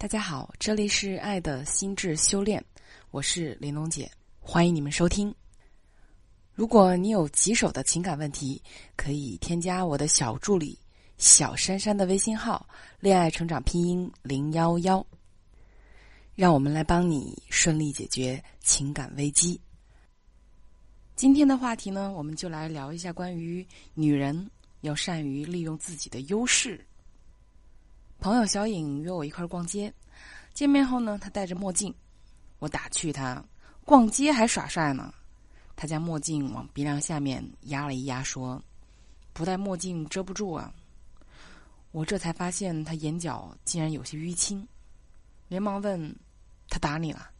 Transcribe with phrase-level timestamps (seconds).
[0.00, 2.64] 大家好，这里是爱的心智修炼，
[3.10, 4.10] 我是玲珑姐，
[4.40, 5.32] 欢迎你们收听。
[6.54, 8.62] 如果你有棘手的情感问题，
[8.96, 10.78] 可以添加我的小助理
[11.18, 12.66] 小珊珊的微信号
[12.98, 15.06] “恋爱成长拼音零幺幺”，
[16.34, 19.60] 让我们来帮你顺利解决情感危机。
[21.14, 26.82] 今天的话题呢，我们就来聊一下关于女人要善于利用自己的优势。
[28.20, 29.92] 朋友小颖约我一块逛街，
[30.52, 31.94] 见面后呢，她戴着墨镜，
[32.58, 33.42] 我打趣她
[33.82, 35.12] ：“逛街还耍帅呢。”
[35.74, 38.62] 她将墨镜往鼻梁下面压了一压，说
[39.32, 40.70] ：“不戴墨镜遮不住啊。”
[41.92, 44.68] 我这才发现她眼角竟然有些淤青，
[45.48, 46.14] 连忙问
[46.68, 47.30] ：“他打你了？”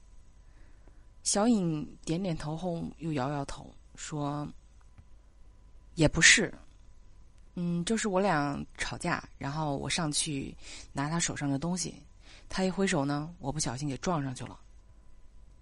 [1.23, 4.48] 小颖点点头后又摇摇头，说
[5.95, 6.51] ：“也不是。”
[7.55, 10.57] 嗯，就是我俩吵架，然后我上去
[10.93, 11.95] 拿他手上的东西，
[12.49, 14.59] 他一挥手呢，我不小心给撞上去了。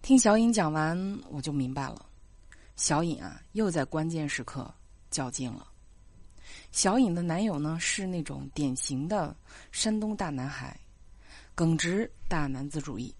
[0.02, 0.96] 听小颖讲完，
[1.28, 2.06] 我就明白了，
[2.76, 4.72] 小颖啊，又在关键时刻
[5.10, 5.66] 较劲了。
[6.70, 9.34] 小颖的男友呢，是那种典型的
[9.72, 10.78] 山东大男孩，
[11.54, 13.14] 耿直大男子主义。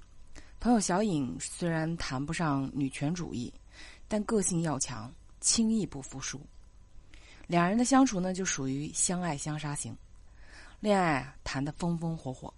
[0.60, 3.52] 朋友小颖虽然谈不上女权主义，
[4.06, 6.40] 但个性要强，轻易不服输。
[7.48, 9.96] 两人的相处呢，就属于相爱相杀型，
[10.80, 12.52] 恋爱啊谈得风风火火。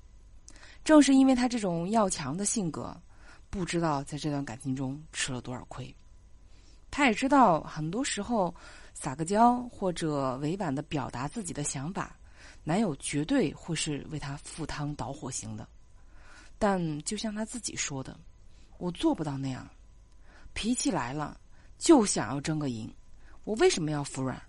[0.85, 3.01] 正是因为他这种要强的性格，
[3.51, 5.95] 不知道在这段感情中吃了多少亏。
[6.91, 8.53] 他也知道，很多时候
[8.93, 12.19] 撒个娇或者委婉的表达自己的想法，
[12.65, 15.69] 男友绝对会是为他赴汤蹈火型的。
[16.59, 18.19] 但就像他自己说的
[18.79, 19.71] ：“我做不到那样，
[20.53, 21.41] 脾气来了
[21.79, 22.93] 就想要争个赢，
[23.45, 24.43] 我为什么要服软？”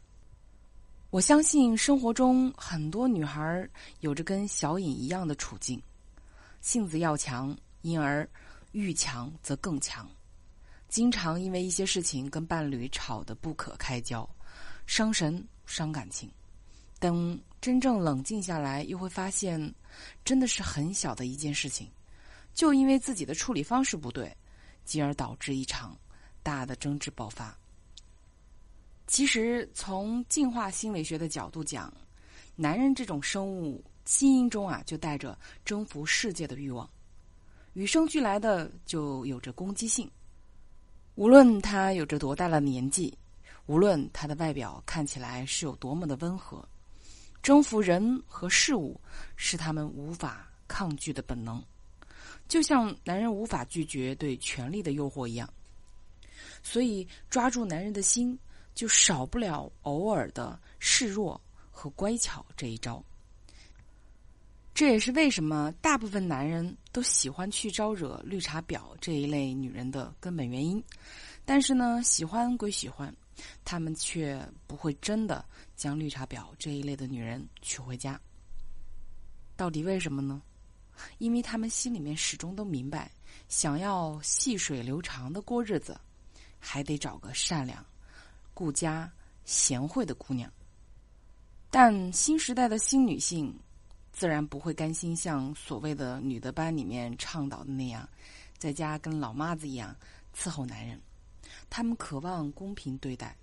[1.11, 5.81] 我相信生活中很多女孩有着跟小颖一样的处境，
[6.61, 8.27] 性子要强，因而
[8.71, 10.09] 遇强则更强，
[10.87, 14.27] 经常因为一些事情跟伴侣吵得不可开交，
[14.85, 16.31] 伤神伤感情。
[16.97, 19.59] 等真正冷静下来，又会发现，
[20.23, 21.91] 真的是很小的一件事情，
[22.53, 24.33] 就因为自己的处理方式不对，
[24.85, 25.93] 进而导致一场
[26.41, 27.53] 大的争执爆发。
[29.11, 31.93] 其实，从进化心理学的角度讲，
[32.55, 36.89] 男人这种生物基因中啊，就带着征服世界的欲望，
[37.73, 40.09] 与生俱来的就有着攻击性。
[41.15, 43.13] 无论他有着多大的年纪，
[43.65, 46.65] 无论他的外表看起来是有多么的温和，
[47.43, 48.97] 征服人和事物
[49.35, 51.61] 是他们无法抗拒的本能，
[52.47, 55.53] 就像男人无法拒绝对权力的诱惑一样。
[56.63, 58.39] 所以，抓住男人的心。
[58.73, 61.39] 就少不了偶尔的示弱
[61.69, 63.03] 和乖巧这一招，
[64.73, 70.83] 这也是为什么大部分男人都喜欢去招惹绿茶婊这一类女人的根本原因。
[71.43, 73.13] 但是呢，喜欢归喜欢，
[73.65, 75.43] 他们却不会真的
[75.75, 78.19] 将绿茶婊这一类的女人娶回家。
[79.55, 80.41] 到底为什么呢？
[81.17, 83.11] 因为他们心里面始终都明白，
[83.47, 85.99] 想要细水流长的过日子，
[86.59, 87.83] 还得找个善良。
[88.61, 89.11] 顾家
[89.43, 90.47] 贤惠的姑娘，
[91.71, 93.51] 但新时代的新女性
[94.11, 98.07] 自然不会甘心像所谓的女的班里面倡导的那样，
[98.59, 99.95] 在家跟老妈子一样
[100.37, 101.01] 伺候男人。
[101.71, 103.35] 他们渴望公平对待，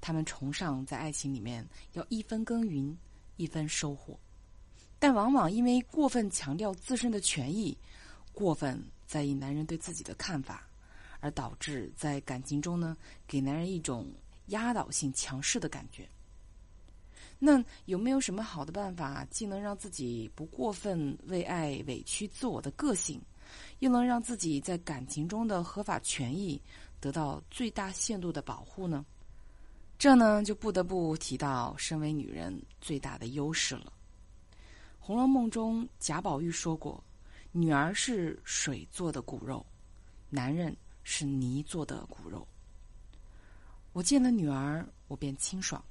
[0.00, 2.96] 他们崇尚在爱情里面要一分耕耘
[3.34, 4.16] 一分收获，
[5.00, 7.76] 但往往因为过分强调自身的权益，
[8.32, 10.64] 过分在意男人对自己的看法，
[11.18, 14.06] 而导致在感情中呢，给男人一种。
[14.46, 16.08] 压倒性强势的感觉。
[17.38, 23.20] 那有没有什么好的办法，既能让自己不过分为爱委屈自我的个性，
[23.78, 26.60] 又能让自己在感情中的合法权益
[27.00, 29.06] 得到最大限度的保护呢？
[29.98, 33.92] 这呢，就不得不提到身为女人最大的优势了。
[34.98, 37.02] 《红楼梦》中贾宝玉说过
[37.52, 39.64] ：“女儿是水做的骨肉，
[40.28, 42.46] 男人是泥做的骨肉。”
[43.92, 45.82] 我见了女儿，我便清爽。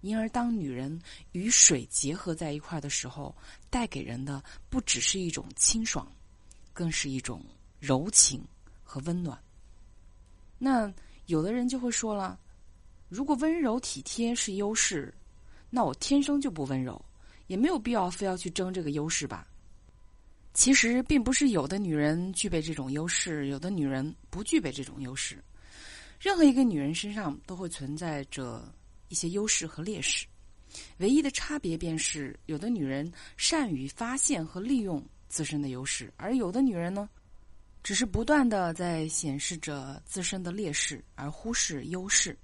[0.00, 0.96] 因而，当女人
[1.32, 3.34] 与水结合在一块的时候，
[3.68, 6.06] 带给人的不只是一种清爽，
[6.72, 7.44] 更是一种
[7.80, 8.40] 柔情
[8.84, 9.36] 和温暖。
[10.56, 10.92] 那
[11.26, 12.38] 有的人就会说了：
[13.08, 15.12] 如果温柔体贴是优势，
[15.68, 17.04] 那我天生就不温柔，
[17.48, 19.48] 也没有必要非要去争这个优势吧？
[20.54, 25.42] 其实，并不是有的女人具备这种优势，有的女人不具备这种优势。
[26.20, 28.74] 任何一个女人身上都会存在着
[29.08, 30.26] 一些优势和劣势，
[30.98, 37.08] 唯一的差别便是有的女人善于发现和利用自身的优势，而有的女人呢，
[37.84, 42.36] 只是不断的在显示着自身的劣势，而忽视优势。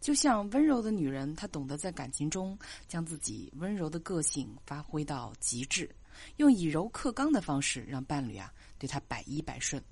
[0.00, 2.56] 就像温柔的女人，她懂得在感情中
[2.86, 5.90] 将自己温柔的个性发挥到极致，
[6.36, 9.82] 用以柔克刚的方式让伴侣啊对她百依百顺。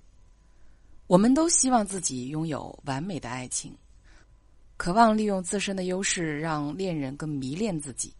[1.06, 3.76] 我们都希望自己拥有完美的爱情，
[4.76, 8.14] 渴望利用自身的优势让恋人更迷恋自己。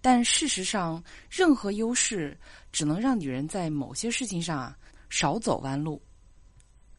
[0.00, 2.36] 但事实上，任何优势
[2.72, 4.76] 只能让女人在某些事情上啊
[5.10, 6.00] 少走弯路，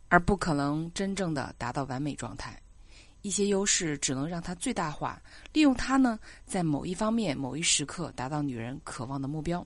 [0.07, 2.57] 而不可能真正的达到完美状态。
[3.21, 5.21] 一些优势只能让它最大化，
[5.51, 9.65] 利用它呢，在某一方面、某一时刻达到女人渴望的目标。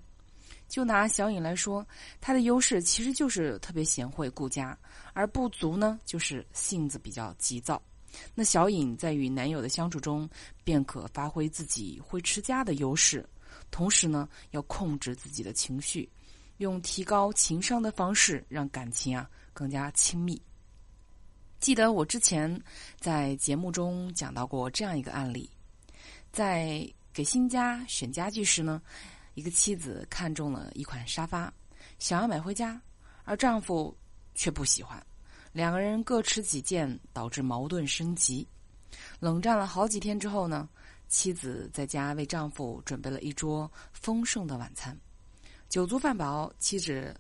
[0.68, 1.86] 就拿小颖来说，
[2.20, 4.78] 她的优势其实就是特别贤惠顾家，
[5.14, 7.82] 而不足呢，就是性子比较急躁。
[8.34, 10.30] 那小颖在与男友的相处中，
[10.64, 13.28] 便可发挥自己会持家的优势，
[13.70, 16.10] 同时呢，要控制自己的情绪，
[16.58, 20.42] 用提高情商的方式，让感情啊更加亲密。
[21.60, 22.60] 记得我之前
[23.00, 25.50] 在节目中讲到过这样一个案例，
[26.32, 28.82] 在给新家选家具时呢，
[29.38, 31.54] 一个妻子看中了一款沙发，
[32.00, 32.82] 想要买回家，
[33.24, 33.96] 而丈夫
[34.34, 35.06] 却不喜欢，
[35.54, 38.48] 两个人各持己见，导致矛盾升级。
[39.20, 40.68] 冷战了好几天之后呢，
[41.08, 45.00] 妻子在家为丈夫准备了一桌丰盛的晚餐，
[45.70, 47.16] 酒足饭饱，妻子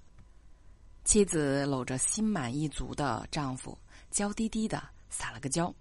[1.04, 3.78] 妻子搂着心满意足的丈夫。
[4.10, 5.72] 娇滴滴的撒了个娇，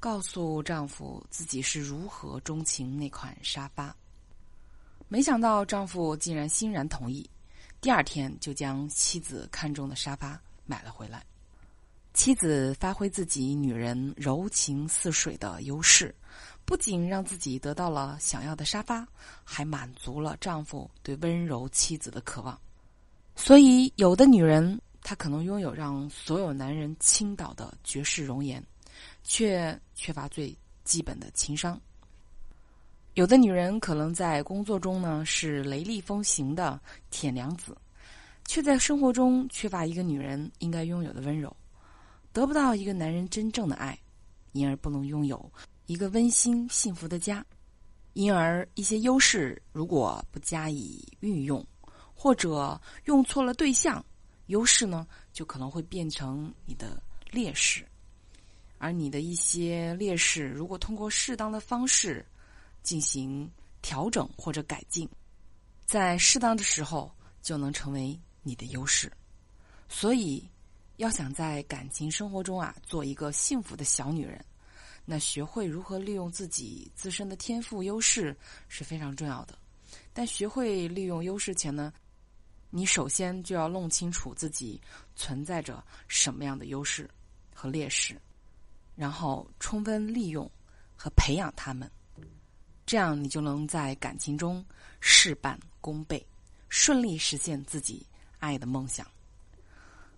[0.00, 3.94] 告诉丈夫自己是如何钟情那款沙发。
[5.08, 7.28] 没想到丈夫竟然欣然同意，
[7.80, 11.24] 第二天就将妻子看中的沙发买了回来。
[12.14, 16.14] 妻子发挥自己女人柔情似水的优势，
[16.64, 19.06] 不仅让自己得到了想要的沙发，
[19.44, 22.58] 还满足了丈夫对温柔妻子的渴望。
[23.34, 24.80] 所以，有的女人。
[25.08, 28.60] 她可能拥有让所有男人倾倒的绝世容颜，
[29.22, 30.52] 却缺乏最
[30.82, 31.80] 基本的情商。
[33.16, 36.78] 有的女人可能在工作中呢是雷厉风行的
[37.08, 37.74] 铁娘子，
[38.44, 41.56] 却在生活中缺乏一个女人应该拥有的温柔，
[42.30, 43.98] 得不到一个男人真正的爱，
[44.52, 45.50] 因而不能拥有
[45.86, 47.42] 一个温馨幸福的家。
[48.12, 51.66] 因而一些优势如果不加以运用，
[52.14, 54.04] 或者用错了对象。
[54.48, 57.82] 优势呢，就可能会变成你的劣势，
[58.76, 62.22] 而你的一些劣势，如果通过适当的方式
[62.86, 63.50] 进行
[63.82, 65.08] 调整或者改进，
[65.84, 67.12] 在适当的时候
[67.42, 69.12] 就能成为你的优势。
[69.88, 70.48] 所以，
[70.98, 74.42] 要想在感情生活中啊，做一个幸福的小女人，
[75.04, 78.34] 那学会如何利用自己自身的天赋优势
[78.68, 79.58] 是非常重要的。
[80.12, 81.92] 但学会利用优势前呢？
[82.70, 84.80] 你首先就要弄清楚自己
[85.14, 87.08] 存在着什么样的优势
[87.52, 88.20] 和劣势，
[88.94, 90.48] 然后充分利用
[90.96, 91.90] 和培养他们，
[92.86, 94.64] 这样你就能在感情中
[95.00, 96.24] 事半功倍，
[96.68, 98.06] 顺利实现自己
[98.38, 99.06] 爱的梦想。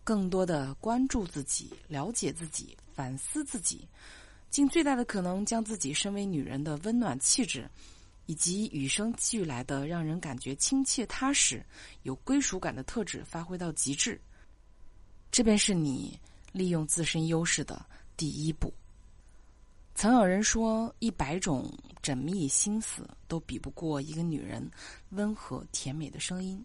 [0.04, 3.88] 更多的关注自己，了解自己，反思自己，
[4.50, 7.68] 尽最大的可能将自己身为女人的温暖气质。
[8.30, 11.64] 以及与生俱来的让人感觉亲切踏实、
[12.02, 14.20] 有归属感的特质发挥到极致，
[15.32, 16.20] 这便是你
[16.52, 17.82] 利用自身优势的
[18.18, 18.70] 第一步。
[19.94, 21.72] 曾有人说，一百种
[22.08, 24.66] 缜密心思都比不过一个女人
[25.10, 26.64] 温和甜美的声音，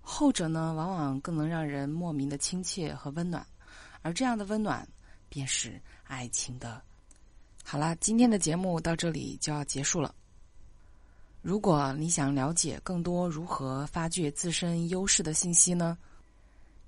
[0.00, 3.46] 后者呢，往往更能让人莫名的亲切和温暖，
[4.02, 4.86] 而这样的温暖
[5.28, 6.82] 便是爱情的。
[7.62, 10.12] 好啦，今天的节目到这里就要结束了。
[11.42, 15.96] 如果你想了解更多如何发掘自身优势的信息呢，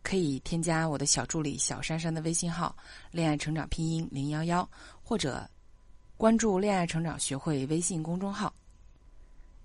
[0.02, 2.76] 可以添加我的小助理小珊珊的微信号
[3.12, 4.68] “恋爱成长拼音零幺幺”，
[5.02, 5.48] 或者
[6.18, 8.52] 关注“恋爱成长学会”微信公众号，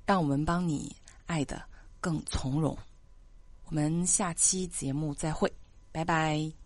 [0.05, 0.95] 让我们帮你
[1.25, 1.59] 爱的
[1.99, 2.77] 更从容。
[3.65, 5.51] 我们下期节目再会，
[5.91, 6.62] 拜拜。